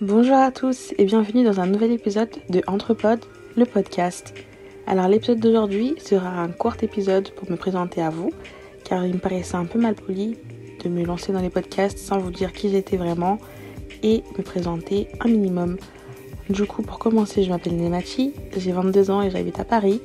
Bonjour 0.00 0.34
à 0.34 0.50
tous 0.50 0.92
et 0.98 1.04
bienvenue 1.04 1.44
dans 1.44 1.60
un 1.60 1.66
nouvel 1.66 1.92
épisode 1.92 2.28
de 2.50 2.62
Entrepod, 2.66 3.20
le 3.56 3.64
podcast. 3.64 4.34
Alors 4.88 5.06
l'épisode 5.06 5.38
d'aujourd'hui 5.38 5.94
sera 5.98 6.30
un 6.30 6.48
court 6.48 6.74
épisode 6.82 7.30
pour 7.30 7.48
me 7.48 7.56
présenter 7.56 8.02
à 8.02 8.10
vous, 8.10 8.32
car 8.82 9.06
il 9.06 9.14
me 9.14 9.18
paraissait 9.20 9.54
un 9.54 9.66
peu 9.66 9.78
mal 9.78 9.94
poli 9.94 10.36
de 10.82 10.88
me 10.88 11.04
lancer 11.04 11.32
dans 11.32 11.40
les 11.40 11.48
podcasts 11.48 11.98
sans 11.98 12.18
vous 12.18 12.32
dire 12.32 12.52
qui 12.52 12.70
j'étais 12.70 12.96
vraiment 12.96 13.38
et 14.02 14.24
me 14.36 14.42
présenter 14.42 15.06
un 15.20 15.28
minimum. 15.28 15.76
Du 16.50 16.64
coup, 16.64 16.82
pour 16.82 16.98
commencer, 16.98 17.44
je 17.44 17.50
m'appelle 17.50 17.76
Nemachi, 17.76 18.34
j'ai 18.56 18.72
22 18.72 19.12
ans 19.12 19.22
et 19.22 19.30
j'habite 19.30 19.60
à 19.60 19.64
Paris. 19.64 20.00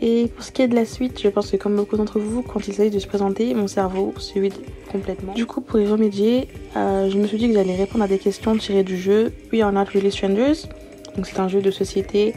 Et 0.00 0.28
pour 0.28 0.44
ce 0.44 0.52
qui 0.52 0.62
est 0.62 0.68
de 0.68 0.76
la 0.76 0.84
suite, 0.84 1.20
je 1.20 1.28
pense 1.28 1.50
que 1.50 1.56
comme 1.56 1.74
beaucoup 1.74 1.96
d'entre 1.96 2.20
vous, 2.20 2.42
quand 2.42 2.68
il 2.68 2.74
s'agit 2.74 2.90
de 2.90 2.98
se 2.98 3.06
présenter, 3.06 3.52
mon 3.54 3.66
cerveau 3.66 4.14
se 4.18 4.38
vide 4.38 4.54
complètement. 4.92 5.34
Du 5.34 5.44
coup, 5.44 5.60
pour 5.60 5.80
y 5.80 5.86
remédier, 5.86 6.48
euh, 6.76 7.10
je 7.10 7.18
me 7.18 7.26
suis 7.26 7.38
dit 7.38 7.48
que 7.48 7.54
j'allais 7.54 7.74
répondre 7.74 8.04
à 8.04 8.08
des 8.08 8.18
questions 8.18 8.56
tirées 8.56 8.84
du 8.84 8.96
jeu 8.96 9.32
We 9.52 9.60
Are 9.62 9.72
Not 9.72 9.86
Really 9.94 10.12
Strangers. 10.12 10.68
Donc 11.16 11.26
c'est 11.26 11.40
un 11.40 11.48
jeu 11.48 11.60
de 11.60 11.70
société 11.72 12.34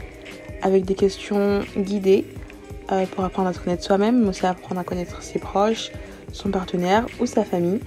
avec 0.63 0.85
des 0.85 0.95
questions 0.95 1.61
guidées 1.77 2.25
euh, 2.91 3.05
pour 3.05 3.23
apprendre 3.23 3.49
à 3.49 3.53
se 3.53 3.59
connaître 3.59 3.83
soi-même, 3.83 4.23
mais 4.23 4.29
aussi 4.29 4.45
apprendre 4.45 4.81
à 4.81 4.83
connaître 4.83 5.21
ses 5.21 5.37
proches, 5.37 5.91
son 6.33 6.49
partenaire 6.49 7.05
ou 7.19 7.27
sa 7.27 7.43
famille. 7.43 7.79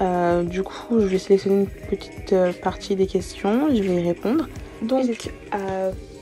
Euh, 0.00 0.42
du 0.42 0.64
coup, 0.64 0.98
je 0.98 1.06
vais 1.06 1.18
sélectionner 1.18 1.60
une 1.60 1.66
petite 1.66 2.34
partie 2.60 2.96
des 2.96 3.06
questions, 3.06 3.68
je 3.72 3.82
vais 3.82 4.02
y 4.02 4.02
répondre. 4.02 4.48
Donc, 4.82 5.30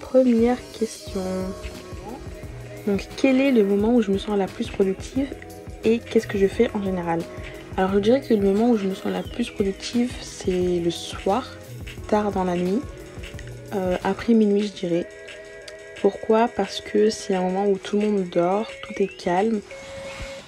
première 0.00 0.58
question. 0.78 1.22
Donc 2.88 3.06
quel 3.18 3.38
est 3.38 3.52
le 3.52 3.64
moment 3.64 3.94
où 3.94 4.00
je 4.00 4.10
me 4.10 4.16
sens 4.16 4.38
la 4.38 4.46
plus 4.46 4.70
productive 4.70 5.28
et 5.84 5.98
qu'est-ce 5.98 6.26
que 6.26 6.38
je 6.38 6.46
fais 6.46 6.70
en 6.74 6.82
général? 6.82 7.20
Alors 7.76 7.92
je 7.92 7.98
dirais 7.98 8.22
que 8.22 8.32
le 8.32 8.40
moment 8.40 8.70
où 8.70 8.78
je 8.78 8.86
me 8.86 8.94
sens 8.94 9.12
la 9.12 9.22
plus 9.22 9.50
productive 9.50 10.10
c'est 10.22 10.80
le 10.80 10.90
soir, 10.90 11.46
tard 12.08 12.32
dans 12.32 12.44
la 12.44 12.56
nuit, 12.56 12.80
euh, 13.74 13.98
après 14.04 14.32
minuit 14.32 14.68
je 14.68 14.72
dirais. 14.72 15.06
Pourquoi? 16.00 16.48
Parce 16.48 16.80
que 16.80 17.10
c'est 17.10 17.34
un 17.34 17.42
moment 17.42 17.66
où 17.66 17.76
tout 17.76 18.00
le 18.00 18.08
monde 18.08 18.24
dort, 18.30 18.70
tout 18.82 18.94
est 19.02 19.14
calme. 19.22 19.60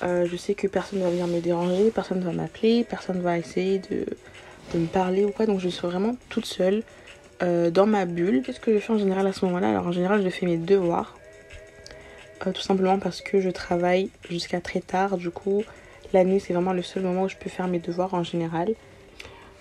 Euh, 0.02 0.26
je 0.30 0.36
sais 0.38 0.54
que 0.54 0.66
personne 0.66 1.00
ne 1.00 1.04
va 1.04 1.10
venir 1.10 1.26
me 1.26 1.40
déranger, 1.40 1.90
personne 1.90 2.20
ne 2.20 2.24
va 2.24 2.32
m'appeler, 2.32 2.86
personne 2.88 3.18
ne 3.18 3.22
va 3.22 3.36
essayer 3.36 3.80
de, 3.90 4.06
me 4.78 4.86
parler 4.86 5.26
ou 5.26 5.30
quoi. 5.30 5.44
Donc 5.44 5.60
je 5.60 5.68
suis 5.68 5.86
vraiment 5.86 6.16
toute 6.30 6.46
seule 6.46 6.84
euh, 7.42 7.70
dans 7.70 7.86
ma 7.86 8.06
bulle. 8.06 8.40
Qu'est-ce 8.40 8.60
que 8.60 8.72
je 8.72 8.78
fais 8.78 8.94
en 8.94 8.98
général 8.98 9.26
à 9.26 9.34
ce 9.34 9.44
moment-là? 9.44 9.68
Alors 9.68 9.88
en 9.88 9.92
général 9.92 10.22
je 10.24 10.30
fais 10.30 10.46
mes 10.46 10.56
devoirs. 10.56 11.19
Euh, 12.46 12.52
tout 12.52 12.62
simplement 12.62 12.98
parce 12.98 13.20
que 13.20 13.40
je 13.40 13.50
travaille 13.50 14.10
jusqu'à 14.28 14.60
très 14.60 14.80
tard. 14.80 15.16
Du 15.16 15.30
coup, 15.30 15.62
la 16.12 16.24
nuit, 16.24 16.40
c'est 16.40 16.52
vraiment 16.52 16.72
le 16.72 16.82
seul 16.82 17.02
moment 17.02 17.24
où 17.24 17.28
je 17.28 17.36
peux 17.36 17.50
faire 17.50 17.68
mes 17.68 17.78
devoirs 17.78 18.14
en 18.14 18.22
général. 18.22 18.74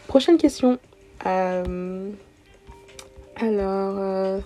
Prochaine 0.07 0.37
question. 0.37 0.79
Euh, 1.25 2.09
alors, 3.35 3.95
euh, 3.97 4.39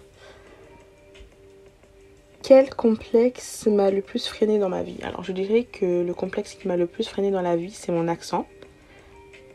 quel 2.41 2.69
complexe 2.73 3.67
m'a 3.67 3.91
le 3.91 4.01
plus 4.01 4.27
freiné 4.27 4.57
dans 4.57 4.69
ma 4.69 4.83
vie? 4.83 4.97
Alors, 5.03 5.23
je 5.23 5.31
dirais 5.31 5.63
que 5.63 6.03
le 6.03 6.13
complexe 6.13 6.55
qui 6.55 6.67
m'a 6.67 6.75
le 6.75 6.87
plus 6.87 7.07
freiné 7.07 7.31
dans 7.31 7.41
la 7.41 7.55
vie, 7.55 7.71
c'est 7.71 7.91
mon 7.91 8.07
accent. 8.07 8.47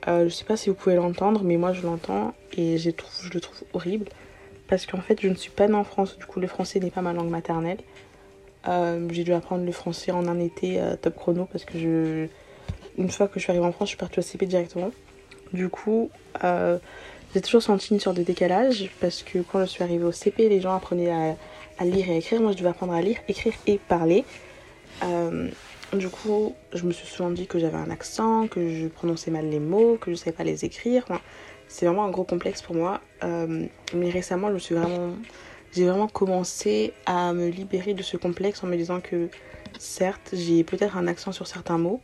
je 0.06 0.28
sais 0.28 0.44
pas 0.44 0.56
si 0.56 0.70
vous 0.70 0.76
pouvez 0.76 0.94
l'entendre, 0.94 1.42
mais 1.44 1.58
moi 1.58 1.74
je 1.74 1.82
l'entends 1.82 2.32
et 2.56 2.78
je, 2.78 2.90
je 3.22 3.30
le 3.30 3.40
trouve 3.40 3.64
horrible. 3.74 4.06
Parce 4.68 4.86
qu'en 4.86 5.00
fait, 5.00 5.20
je 5.20 5.28
ne 5.28 5.34
suis 5.34 5.50
pas 5.50 5.66
née 5.66 5.74
en 5.74 5.84
France, 5.84 6.16
du 6.16 6.24
coup, 6.24 6.40
le 6.40 6.46
français 6.46 6.78
n'est 6.78 6.90
pas 6.90 7.02
ma 7.02 7.12
langue 7.12 7.30
maternelle. 7.30 7.78
Euh, 8.66 9.08
j'ai 9.12 9.24
dû 9.24 9.32
apprendre 9.32 9.64
le 9.64 9.72
français 9.72 10.10
en 10.10 10.26
un 10.26 10.40
été 10.40 10.80
euh, 10.80 10.96
top 10.96 11.14
chrono 11.14 11.48
parce 11.50 11.64
que 11.64 12.28
une 12.98 13.10
fois 13.10 13.28
que 13.28 13.34
je 13.38 13.44
suis 13.44 13.50
arrivée 13.50 13.66
en 13.66 13.72
France, 13.72 13.88
je 13.88 13.90
suis 13.90 13.98
partie 13.98 14.18
au 14.18 14.22
CP 14.22 14.46
directement. 14.46 14.90
Du 15.52 15.68
coup, 15.68 16.10
euh, 16.42 16.78
j'ai 17.32 17.40
toujours 17.40 17.62
senti 17.62 17.94
une 17.94 18.00
sorte 18.00 18.16
de 18.16 18.22
décalage 18.22 18.90
parce 19.00 19.22
que 19.22 19.38
quand 19.38 19.60
je 19.60 19.66
suis 19.66 19.84
arrivée 19.84 20.04
au 20.04 20.12
CP, 20.12 20.48
les 20.48 20.60
gens 20.60 20.74
apprenaient 20.74 21.36
à, 21.78 21.84
lire 21.84 22.08
et 22.08 22.14
à 22.14 22.16
écrire. 22.16 22.40
Moi, 22.40 22.52
je 22.52 22.56
devais 22.56 22.70
apprendre 22.70 22.92
à 22.92 23.00
lire, 23.00 23.18
écrire 23.28 23.54
et 23.66 23.78
parler. 23.78 24.24
du 25.92 26.08
coup, 26.08 26.54
je 26.74 26.84
me 26.84 26.92
suis 26.92 27.06
souvent 27.06 27.30
dit 27.30 27.46
que 27.46 27.58
j'avais 27.60 27.76
un 27.76 27.90
accent, 27.90 28.48
que 28.48 28.68
je 28.68 28.88
prononçais 28.88 29.30
mal 29.30 29.48
les 29.48 29.60
mots, 29.60 29.96
que 30.00 30.06
je 30.06 30.10
ne 30.10 30.16
savais 30.16 30.32
pas 30.32 30.44
les 30.44 30.64
écrire. 30.64 31.04
c'est 31.68 31.86
vraiment 31.86 32.04
un 32.04 32.10
gros 32.10 32.24
complexe 32.24 32.62
pour 32.62 32.74
moi. 32.74 33.00
mais 33.22 34.10
récemment, 34.10 34.48
je 34.48 34.54
me 34.54 34.58
suis 34.58 34.74
vraiment 34.74 35.14
j'ai 35.72 35.86
vraiment 35.86 36.08
commencé 36.08 36.92
à 37.06 37.32
me 37.32 37.48
libérer 37.48 37.94
de 37.94 38.02
ce 38.02 38.16
complexe 38.16 38.62
en 38.64 38.66
me 38.66 38.76
disant 38.76 39.00
que 39.00 39.28
certes, 39.78 40.30
j'ai 40.32 40.64
peut-être 40.64 40.96
un 40.96 41.06
accent 41.06 41.32
sur 41.32 41.46
certains 41.46 41.78
mots. 41.78 42.00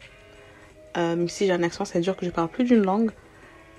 Euh, 0.96 1.16
même 1.16 1.28
si 1.28 1.46
j'ai 1.46 1.52
un 1.52 1.62
accent, 1.62 1.84
ça 1.84 1.98
veut 1.98 2.04
dire 2.04 2.16
que 2.16 2.26
je 2.26 2.30
parle 2.30 2.48
plus 2.48 2.64
d'une 2.64 2.82
langue. 2.82 3.10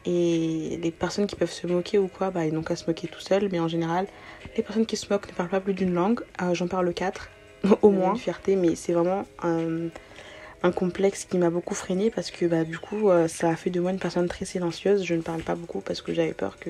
Et 0.05 0.77
les 0.81 0.91
personnes 0.91 1.25
qui 1.25 1.35
peuvent 1.35 1.51
se 1.51 1.65
moquer 1.65 1.97
ou 1.97 2.07
quoi, 2.07 2.29
bah, 2.29 2.45
ils 2.45 2.53
n'ont 2.53 2.61
qu'à 2.61 2.75
se 2.75 2.85
moquer 2.85 3.07
tout 3.07 3.19
seuls. 3.19 3.49
Mais 3.51 3.59
en 3.59 3.67
général, 3.67 4.07
les 4.55 4.63
personnes 4.63 4.85
qui 4.85 4.97
se 4.97 5.11
moquent 5.11 5.29
ne 5.29 5.33
parlent 5.33 5.49
pas 5.49 5.61
plus 5.61 5.73
d'une 5.73 5.93
langue. 5.93 6.21
Euh, 6.41 6.53
j'en 6.53 6.67
parle 6.67 6.93
quatre, 6.93 7.29
au 7.81 7.89
moins. 7.89 8.13
Une 8.13 8.19
fierté, 8.19 8.55
mais 8.55 8.75
c'est 8.75 8.93
vraiment 8.93 9.25
un, 9.41 9.87
un, 10.63 10.71
complexe 10.71 11.25
qui 11.25 11.37
m'a 11.37 11.49
beaucoup 11.49 11.73
freiné 11.73 12.11
parce 12.11 12.29
que 12.31 12.45
bah, 12.45 12.63
du 12.63 12.77
coup, 12.77 13.09
euh, 13.09 13.27
ça 13.27 13.49
a 13.49 13.55
fait 13.55 13.71
de 13.71 13.79
moi 13.79 13.91
une 13.91 13.99
personne 13.99 14.27
très 14.27 14.45
silencieuse. 14.45 15.03
Je 15.03 15.15
ne 15.15 15.21
parle 15.21 15.41
pas 15.41 15.55
beaucoup 15.55 15.81
parce 15.81 16.01
que 16.01 16.13
j'avais 16.13 16.33
peur 16.33 16.57
que 16.59 16.69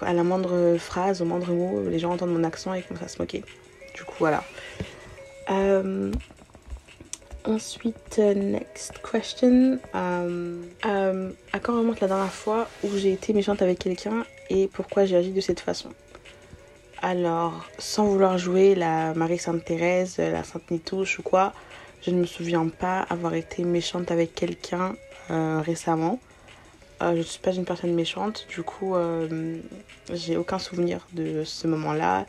à 0.00 0.12
la 0.12 0.24
moindre 0.24 0.76
phrase, 0.78 1.22
au 1.22 1.24
moindre 1.24 1.52
mot, 1.52 1.88
les 1.88 1.98
gens 1.98 2.12
entendent 2.12 2.32
mon 2.32 2.44
accent 2.44 2.72
et 2.74 2.82
commencent 2.82 3.04
à 3.04 3.08
se 3.08 3.18
moquer. 3.18 3.42
Du 3.94 4.04
coup, 4.04 4.14
voilà. 4.18 4.42
Euh, 5.50 6.12
ensuite, 7.44 8.18
next 8.18 8.94
question. 9.02 9.78
Euh, 9.94 10.62
euh, 10.86 11.30
à 11.52 11.58
quand 11.58 11.76
remonte 11.76 12.00
la 12.00 12.08
dernière 12.08 12.32
fois 12.32 12.68
où 12.84 12.88
j'ai 12.96 13.12
été 13.12 13.32
méchante 13.32 13.62
avec 13.62 13.78
quelqu'un 13.78 14.24
et 14.48 14.68
pourquoi 14.68 15.04
j'ai 15.04 15.16
agi 15.16 15.32
de 15.32 15.40
cette 15.40 15.60
façon? 15.60 15.90
Alors, 17.02 17.64
sans 17.78 18.04
vouloir 18.04 18.36
jouer 18.36 18.74
la 18.74 19.14
Marie 19.14 19.38
Sainte 19.38 19.64
Thérèse, 19.64 20.18
la 20.18 20.44
Sainte 20.44 20.70
Nitouche 20.70 21.18
ou 21.18 21.22
quoi, 21.22 21.52
je 22.02 22.10
ne 22.10 22.20
me 22.20 22.26
souviens 22.26 22.68
pas 22.68 23.00
avoir 23.08 23.34
été 23.34 23.64
méchante 23.64 24.10
avec 24.10 24.34
quelqu'un 24.34 24.94
récemment. 25.28 26.18
Euh, 27.02 27.12
je 27.12 27.18
ne 27.18 27.22
suis 27.22 27.40
pas 27.40 27.52
une 27.52 27.64
personne 27.64 27.94
méchante, 27.94 28.46
du 28.48 28.62
coup, 28.62 28.94
euh, 28.94 29.56
j'ai 30.12 30.36
aucun 30.36 30.58
souvenir 30.58 31.06
de 31.12 31.44
ce 31.44 31.66
moment-là. 31.66 32.26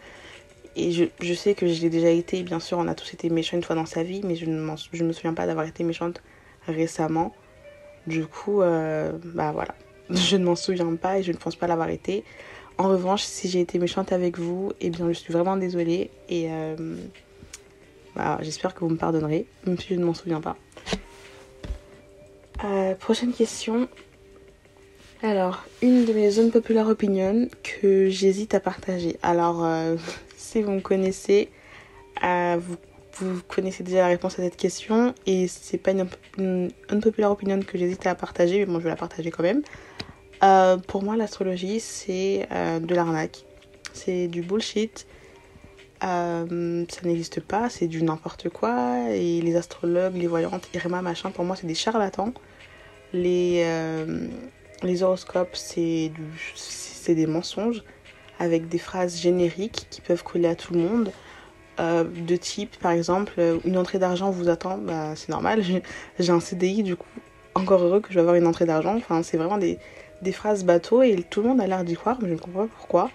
Et 0.78 0.92
je, 0.92 1.34
sais 1.34 1.54
que 1.54 1.68
je 1.68 1.82
l'ai 1.82 1.90
déjà 1.90 2.10
été, 2.10 2.42
bien 2.44 2.62
sûr, 2.62 2.78
on 2.78 2.88
a 2.88 2.96
tous 2.96 3.14
été 3.14 3.30
méchants 3.30 3.58
une 3.58 3.64
fois 3.64 3.76
dans 3.76 3.86
sa 3.86 4.04
vie, 4.04 4.22
mais 4.24 4.36
je 4.36 4.46
ne 4.46 5.04
me 5.04 5.12
souviens 5.12 5.34
pas 5.34 5.46
d'avoir 5.46 5.66
été 5.66 5.84
méchante 5.84 6.22
récemment. 6.68 7.34
Du 8.08 8.26
coup, 8.26 8.62
euh, 8.62 9.12
bah 9.26 9.52
voilà, 9.52 9.76
je 10.10 10.38
ne 10.38 10.46
m'en 10.46 10.56
souviens 10.56 10.96
pas 10.96 11.20
et 11.20 11.24
je 11.24 11.34
ne 11.34 11.38
pense 11.38 11.58
pas 11.58 11.68
l'avoir 11.68 11.90
été. 11.90 12.24
En 12.78 12.88
revanche, 12.88 13.24
si 13.24 13.50
j'ai 13.50 13.60
été 13.60 13.78
méchante 13.78 14.14
avec 14.14 14.40
vous, 14.40 14.72
eh 14.80 14.90
bien, 14.90 15.06
je 15.10 15.14
suis 15.14 15.34
vraiment 15.34 15.58
désolée 15.58 16.10
et 16.30 16.48
bah, 18.16 18.40
j'espère 18.42 18.74
que 18.74 18.80
vous 18.80 18.90
me 18.90 18.96
pardonnerez, 18.96 19.46
même 19.68 19.78
si 19.78 19.90
je 19.90 20.00
ne 20.00 20.06
m'en 20.06 20.14
souviens 20.14 20.42
pas. 20.42 20.56
prochaine 23.00 23.34
question. 23.34 23.90
Alors, 25.24 25.64
une 25.84 26.06
de 26.06 26.14
mes 26.14 26.32
zones 26.32 26.52
opinions 26.90 27.48
que 27.62 28.10
j'hésite 28.10 28.56
à 28.56 28.60
partager. 28.60 29.18
Alors, 29.22 29.64
euh, 29.64 29.96
si 30.36 30.64
vous 30.64 30.72
me 30.72 30.82
connaissez, 30.82 31.50
euh, 32.24 32.60
vous, 32.60 33.40
connaissez 33.48 33.84
déjà 33.84 34.00
la 34.00 34.08
réponse 34.08 34.40
à 34.40 34.44
cette 34.44 34.58
question 34.58 35.14
et 35.28 35.48
c'est 35.48 35.78
pas 35.78 35.92
une, 35.92 36.08
une 36.40 36.72
unpopular 36.90 37.32
opinion 37.32 37.60
que 37.60 37.78
j'hésite 37.78 38.08
à 38.08 38.16
partager, 38.16 38.60
mais 38.60 38.66
bon, 38.66 38.80
je 38.80 38.86
vais 38.86 38.90
la 38.90 38.96
partager 38.96 39.30
quand 39.30 39.44
même. 39.44 39.62
Euh, 40.44 40.78
pour 40.78 41.04
moi, 41.04 41.16
l'astrologie, 41.16 41.80
c'est 41.80 42.48
de 42.52 42.96
l'arnaque. 42.96 43.46
C'est 43.94 44.28
du 44.28 44.42
bullshit. 44.42 45.06
ça 46.02 46.46
n'existe 47.04 47.42
pas, 47.42 47.70
c'est 47.70 47.88
du 47.88 48.02
n'importe 48.02 48.50
quoi. 48.50 49.10
Et 49.12 49.40
les 49.42 49.56
astrologues, 49.56 50.16
les 50.16 50.26
voyantes, 50.26 50.68
Irma, 50.74 51.04
machin, 51.04 51.30
pour 51.30 51.46
moi, 51.46 51.56
c'est 51.56 51.68
des 51.68 51.76
charlatans. 51.76 52.34
Les 53.14 53.64
les 54.84 55.04
horoscopes, 55.04 55.56
c'est 55.56 56.12
des 57.08 57.28
mensonges 57.28 57.84
avec 58.40 58.68
des 58.68 58.80
phrases 58.80 59.20
génériques 59.20 59.88
qui 59.90 60.02
peuvent 60.02 60.24
coller 60.24 60.48
à 60.48 60.56
tout 60.56 60.74
le 60.74 60.80
monde. 60.80 61.12
Euh, 61.80 62.04
de 62.04 62.36
type, 62.36 62.78
par 62.80 62.92
exemple, 62.92 63.34
euh, 63.38 63.60
une 63.66 63.78
entrée 63.78 64.00
d'argent 64.00 64.30
vous 64.30 64.50
attend, 64.50 64.78
bah, 64.78 65.16
c'est 65.16 65.30
normal, 65.30 65.64
j'ai 66.20 66.32
un 66.32 66.40
CDI, 66.40 66.84
du 66.84 66.96
coup, 66.96 67.08
encore 67.56 67.82
heureux 67.82 68.02
que 68.02 68.10
je 68.10 68.16
vais 68.16 68.22
avoir 68.22 68.36
une 68.36 68.48
entrée 68.48 68.66
d'argent. 68.66 68.96
Enfin, 68.98 69.24
c'est 69.24 69.38
vraiment 69.38 69.58
des, 69.58 69.78
des 70.22 70.32
phrases 70.32 70.64
bateaux 70.64 71.02
et 71.04 71.24
tout 71.30 71.42
le 71.42 71.50
monde 71.50 71.62
a 71.62 71.68
l'air 71.68 71.84
d'y 71.84 71.96
croire, 71.96 72.18
mais 72.22 72.30
je 72.30 72.34
ne 72.34 72.40
comprends 72.40 72.64
pas 72.68 72.74
pourquoi. 72.76 73.12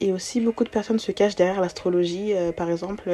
Et 0.00 0.12
aussi, 0.12 0.40
beaucoup 0.40 0.64
de 0.64 0.70
personnes 0.70 0.98
se 0.98 1.10
cachent 1.12 1.34
derrière 1.34 1.60
l'astrologie. 1.60 2.32
Euh, 2.34 2.52
par 2.52 2.70
exemple, 2.70 3.10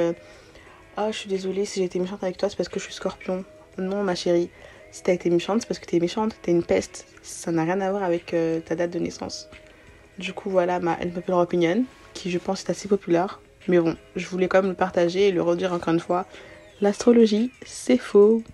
ah, 0.96 1.10
je 1.10 1.16
suis 1.16 1.28
désolée 1.28 1.64
si 1.64 1.80
j'ai 1.80 1.86
été 1.86 1.98
méchante 1.98 2.22
avec 2.22 2.36
toi, 2.36 2.48
c'est 2.48 2.56
parce 2.56 2.68
que 2.68 2.78
je 2.78 2.84
suis 2.84 2.94
scorpion. 2.94 3.44
Non, 3.78 4.02
ma 4.02 4.14
chérie, 4.14 4.50
si 4.94 5.02
t'as 5.02 5.12
été 5.12 5.28
méchante, 5.28 5.60
c'est 5.60 5.66
parce 5.66 5.80
que 5.80 5.86
t'es 5.86 5.98
méchante, 5.98 6.36
t'es 6.40 6.52
une 6.52 6.62
peste. 6.62 7.08
Ça 7.20 7.50
n'a 7.50 7.64
rien 7.64 7.80
à 7.80 7.90
voir 7.90 8.04
avec 8.04 8.32
euh, 8.32 8.60
ta 8.60 8.76
date 8.76 8.92
de 8.92 9.00
naissance. 9.00 9.48
Du 10.20 10.32
coup, 10.32 10.50
voilà 10.50 10.78
ma 10.78 10.92
unpopular 10.92 11.40
opinion, 11.40 11.84
qui 12.12 12.30
je 12.30 12.38
pense 12.38 12.62
est 12.62 12.70
assez 12.70 12.86
populaire. 12.86 13.40
Mais 13.66 13.80
bon, 13.80 13.96
je 14.14 14.24
voulais 14.28 14.46
quand 14.46 14.62
même 14.62 14.70
le 14.70 14.76
partager 14.76 15.26
et 15.26 15.32
le 15.32 15.42
redire 15.42 15.72
encore 15.72 15.92
une 15.92 15.98
fois. 15.98 16.26
L'astrologie, 16.80 17.50
c'est 17.66 17.98
faux. 17.98 18.44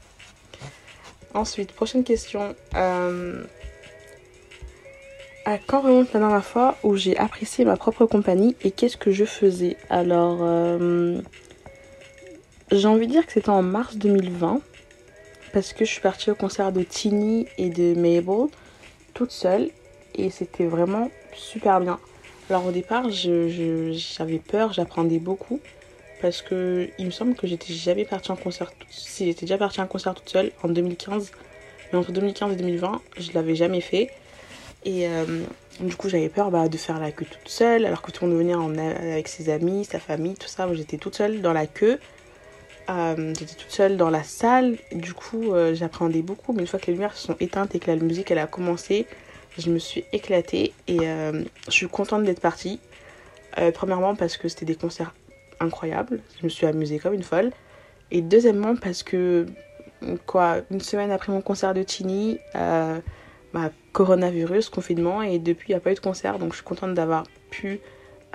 Ensuite, 1.34 1.72
prochaine 1.72 2.04
question. 2.04 2.54
Euh, 2.74 3.42
À 5.44 5.58
quand 5.58 5.82
remonte 5.82 6.10
la 6.14 6.20
dernière 6.20 6.44
fois 6.44 6.78
où 6.82 6.96
j'ai 6.96 7.18
apprécié 7.18 7.66
ma 7.66 7.76
propre 7.76 8.06
compagnie 8.06 8.56
et 8.64 8.70
qu'est-ce 8.70 8.96
que 8.96 9.10
je 9.10 9.26
faisais? 9.26 9.76
Alors, 9.90 10.38
euh, 10.40 11.20
j'ai 12.72 12.88
envie 12.88 13.08
de 13.08 13.12
dire 13.12 13.26
que 13.26 13.32
c'était 13.32 13.50
en 13.50 13.60
mars 13.62 13.96
2020 13.96 14.62
parce 15.52 15.72
que 15.72 15.84
je 15.84 15.90
suis 15.90 16.00
partie 16.00 16.30
au 16.30 16.34
concert 16.34 16.72
de 16.72 16.82
Tini 16.82 17.46
et 17.58 17.70
de 17.70 17.94
Mabel 17.94 18.48
toute 19.14 19.30
seule 19.32 19.70
et 20.14 20.30
c'était 20.30 20.66
vraiment 20.66 21.10
super 21.34 21.80
bien. 21.80 21.98
Alors 22.48 22.66
au 22.66 22.72
départ, 22.72 23.10
j'avais 23.10 24.38
peur, 24.38 24.72
j'apprenais 24.72 25.18
beaucoup 25.18 25.60
parce 26.20 26.42
que 26.42 26.88
il 26.98 27.06
me 27.06 27.10
semble 27.10 27.34
que 27.34 27.46
j'étais 27.46 27.72
jamais 27.72 28.04
partie 28.04 28.30
en 28.30 28.36
concert. 28.36 28.72
Si 28.90 29.26
j'étais 29.26 29.46
déjà 29.46 29.58
partie 29.58 29.80
en 29.80 29.86
concert 29.86 30.14
toute 30.14 30.28
seule 30.28 30.52
en 30.62 30.68
2015, 30.68 31.32
mais 31.92 31.98
entre 31.98 32.12
2015 32.12 32.52
et 32.52 32.56
2020, 32.56 33.00
je 33.18 33.32
l'avais 33.32 33.54
jamais 33.54 33.80
fait. 33.80 34.10
Et 34.84 35.06
euh, 35.08 35.24
du 35.80 35.94
coup, 35.96 36.08
j'avais 36.08 36.28
peur 36.28 36.50
bah, 36.50 36.68
de 36.68 36.76
faire 36.76 36.98
la 36.98 37.12
queue 37.12 37.26
toute 37.26 37.48
seule, 37.48 37.84
alors 37.84 38.02
que 38.02 38.10
tout 38.10 38.24
le 38.24 38.30
monde 38.30 38.38
venait 38.38 38.54
en, 38.54 38.76
avec 38.78 39.28
ses 39.28 39.50
amis, 39.50 39.84
sa 39.84 39.98
famille, 39.98 40.34
tout 40.34 40.48
ça. 40.48 40.72
J'étais 40.74 40.96
toute 40.96 41.14
seule 41.14 41.40
dans 41.42 41.52
la 41.52 41.66
queue. 41.66 41.98
Euh, 42.90 43.32
j'étais 43.38 43.54
toute 43.54 43.70
seule 43.70 43.96
dans 43.96 44.10
la 44.10 44.22
salle. 44.22 44.76
Du 44.92 45.14
coup, 45.14 45.52
euh, 45.52 45.74
j'appréhendais 45.74 46.22
beaucoup. 46.22 46.52
Mais 46.52 46.60
une 46.60 46.66
fois 46.66 46.78
que 46.78 46.86
les 46.86 46.94
lumières 46.94 47.16
se 47.16 47.26
sont 47.26 47.36
éteintes 47.40 47.74
et 47.74 47.78
que 47.78 47.90
la 47.90 47.96
musique 47.96 48.30
elle 48.30 48.38
a 48.38 48.46
commencé, 48.46 49.06
je 49.58 49.70
me 49.70 49.78
suis 49.78 50.04
éclatée. 50.12 50.72
Et 50.88 50.98
je 50.98 51.70
suis 51.70 51.88
contente 51.88 52.24
d'être 52.24 52.40
partie. 52.40 52.80
premièrement, 53.74 54.14
parce 54.14 54.36
que 54.36 54.48
c'était 54.48 54.66
des 54.66 54.76
concerts 54.76 55.14
incroyables. 55.60 56.20
Je 56.38 56.44
me 56.44 56.48
suis 56.48 56.66
amusée 56.66 56.98
comme 56.98 57.14
une 57.14 57.22
folle. 57.22 57.50
Et 58.10 58.22
deuxièmement, 58.22 58.74
parce 58.76 59.02
que, 59.02 59.46
quoi, 60.26 60.58
une 60.70 60.80
semaine 60.80 61.10
après 61.10 61.32
mon 61.32 61.40
concert 61.40 61.74
de 61.74 61.84
Chini, 61.86 62.38
bah, 63.52 63.70
coronavirus, 63.92 64.68
confinement, 64.68 65.22
et 65.22 65.38
depuis 65.38 65.70
il 65.70 65.72
n'y 65.72 65.76
a 65.76 65.80
pas 65.80 65.90
eu 65.90 65.94
de 65.94 66.00
concert, 66.00 66.38
donc 66.38 66.52
je 66.52 66.56
suis 66.56 66.64
contente 66.64 66.94
d'avoir 66.94 67.24
pu 67.50 67.80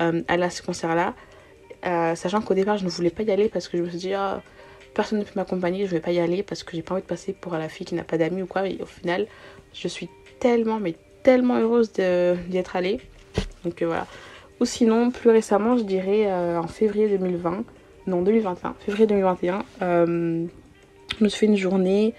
euh, 0.01 0.21
aller 0.27 0.43
à 0.43 0.49
ce 0.49 0.61
concert-là. 0.61 1.13
Euh, 1.85 2.15
sachant 2.15 2.41
qu'au 2.41 2.53
départ, 2.53 2.77
je 2.77 2.85
ne 2.85 2.89
voulais 2.89 3.09
pas 3.09 3.23
y 3.23 3.31
aller 3.31 3.49
parce 3.49 3.67
que 3.67 3.77
je 3.77 3.83
me 3.83 3.89
suis 3.89 3.97
dit, 3.97 4.13
oh, 4.15 4.39
personne 4.93 5.19
ne 5.19 5.23
peut 5.23 5.31
m'accompagner, 5.35 5.85
je 5.85 5.91
ne 5.91 5.91
vais 5.91 5.99
pas 5.99 6.11
y 6.11 6.19
aller 6.19 6.43
parce 6.43 6.63
que 6.63 6.75
j'ai 6.75 6.81
pas 6.81 6.93
envie 6.93 7.03
de 7.03 7.07
passer 7.07 7.33
pour 7.33 7.53
la 7.53 7.69
fille 7.69 7.85
qui 7.85 7.95
n'a 7.95 8.03
pas 8.03 8.17
d'amis 8.17 8.41
ou 8.41 8.47
quoi. 8.47 8.67
Et 8.67 8.79
au 8.81 8.85
final, 8.85 9.27
je 9.73 9.87
suis 9.87 10.09
tellement, 10.39 10.79
mais 10.79 10.95
tellement 11.23 11.57
heureuse 11.59 11.91
d'y 11.91 12.57
être 12.57 12.75
allée. 12.75 12.99
Donc 13.63 13.81
euh, 13.81 13.87
voilà. 13.87 14.07
Ou 14.59 14.65
sinon, 14.65 15.11
plus 15.11 15.29
récemment, 15.29 15.77
je 15.77 15.83
dirais 15.83 16.31
en 16.31 16.67
février 16.67 17.09
2020, 17.09 17.65
non 18.07 18.21
2021, 18.21 18.75
février 18.79 19.05
2021, 19.05 19.65
je 19.81 21.23
me 21.23 21.29
suis 21.29 21.39
fait 21.39 21.45
une 21.45 21.57
journée 21.57 22.13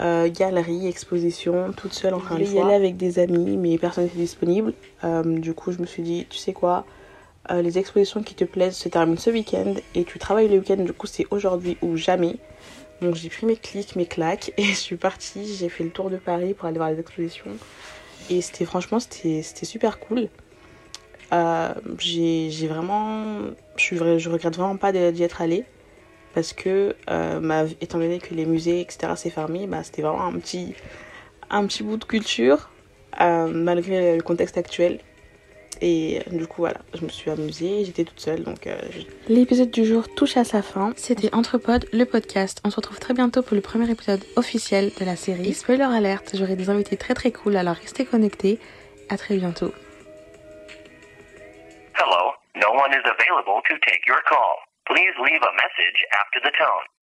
euh, 0.00 0.30
galerie, 0.30 0.86
exposition, 0.86 1.72
toute 1.76 1.92
seule 1.92 2.14
en 2.14 2.20
train 2.20 2.38
de 2.38 2.44
y 2.44 2.58
aller 2.58 2.72
avec 2.72 2.96
des 2.96 3.18
amis, 3.18 3.58
mais 3.58 3.76
personne 3.76 4.04
n'était 4.04 4.18
disponible. 4.18 4.72
Euh, 5.04 5.22
du 5.22 5.52
coup, 5.52 5.72
je 5.72 5.78
me 5.78 5.84
suis 5.84 6.02
dit, 6.02 6.26
tu 6.30 6.38
sais 6.38 6.54
quoi, 6.54 6.86
euh, 7.50 7.62
les 7.62 7.78
expositions 7.78 8.22
qui 8.22 8.34
te 8.34 8.44
plaisent 8.44 8.76
se 8.76 8.88
terminent 8.88 9.18
ce 9.18 9.30
week-end 9.30 9.74
et 9.94 10.04
tu 10.04 10.18
travailles 10.18 10.48
le 10.48 10.58
week-end, 10.58 10.76
du 10.76 10.92
coup, 10.92 11.06
c'est 11.06 11.26
aujourd'hui 11.30 11.76
ou 11.82 11.96
jamais. 11.96 12.36
Donc, 13.00 13.14
j'ai 13.14 13.30
pris 13.30 13.46
mes 13.46 13.56
clics, 13.56 13.96
mes 13.96 14.06
claques 14.06 14.52
et 14.58 14.64
je 14.64 14.74
suis 14.74 14.96
partie. 14.96 15.54
J'ai 15.54 15.68
fait 15.68 15.84
le 15.84 15.90
tour 15.90 16.10
de 16.10 16.16
Paris 16.16 16.54
pour 16.54 16.66
aller 16.66 16.78
voir 16.78 16.90
les 16.90 16.98
expositions. 16.98 17.50
Et 18.28 18.42
c'était 18.42 18.64
franchement, 18.64 19.00
c'était 19.00 19.42
super 19.64 19.98
cool. 19.98 20.28
j'ai 21.98 22.68
vraiment. 22.68 23.24
Je, 23.76 24.28
regrette 24.28 24.56
vraiment 24.56 24.76
pas 24.76 24.92
d'y 24.92 25.22
être 25.22 25.40
allée 25.40 25.64
parce 26.34 26.52
que 26.52 26.94
euh, 27.08 27.68
étant 27.80 27.98
donné 27.98 28.18
que 28.18 28.34
les 28.34 28.46
musées 28.46 28.80
etc 28.80 29.12
c'est 29.16 29.30
fermé 29.30 29.66
bah, 29.66 29.82
c'était 29.82 30.02
vraiment 30.02 30.24
un 30.24 30.38
petit 30.38 30.74
un 31.50 31.66
petit 31.66 31.82
bout 31.82 31.96
de 31.96 32.04
culture 32.04 32.70
euh, 33.20 33.46
malgré 33.48 34.16
le 34.16 34.22
contexte 34.22 34.56
actuel 34.56 35.00
et 35.80 36.22
du 36.30 36.46
coup 36.46 36.62
voilà 36.62 36.78
je 36.94 37.04
me 37.04 37.08
suis 37.08 37.30
amusée 37.30 37.84
j'étais 37.84 38.04
toute 38.04 38.20
seule 38.20 38.42
donc 38.42 38.66
euh, 38.66 38.78
l'épisode 39.28 39.70
du 39.70 39.84
jour 39.84 40.12
touche 40.14 40.36
à 40.36 40.44
sa 40.44 40.62
fin. 40.62 40.92
C'était 40.96 41.34
Entrepod 41.34 41.86
le 41.92 42.04
podcast. 42.04 42.60
On 42.64 42.70
se 42.70 42.76
retrouve 42.76 42.98
très 42.98 43.14
bientôt 43.14 43.42
pour 43.42 43.54
le 43.54 43.60
premier 43.60 43.90
épisode 43.90 44.22
officiel 44.36 44.90
de 44.98 45.04
la 45.04 45.16
série. 45.16 45.48
Et 45.48 45.52
spoiler 45.52 45.84
alerte 45.84 46.34
j'aurai 46.34 46.56
des 46.56 46.70
invités 46.70 46.96
très 46.96 47.14
très 47.14 47.32
cool 47.32 47.56
alors 47.56 47.76
restez 47.76 48.04
connectés. 48.04 48.58
À 49.08 49.16
très 49.16 49.36
bientôt. 49.36 49.72
Hello, 51.98 52.32
no 52.54 52.70
one 52.78 52.92
is 52.92 53.04
available 53.04 53.60
to 53.68 53.74
take 53.86 54.06
your 54.06 54.22
call. 54.28 54.62
Please 54.86 55.14
leave 55.18 55.42
a 55.42 55.52
message 55.54 56.04
after 56.20 56.40
the 56.40 56.52
tone. 56.56 56.99